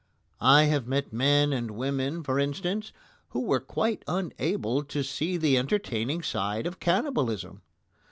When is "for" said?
2.23-2.39